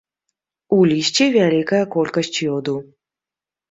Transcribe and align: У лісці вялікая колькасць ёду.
У 0.77 0.79
лісці 0.93 1.29
вялікая 1.37 1.83
колькасць 1.99 2.37
ёду. 2.59 2.75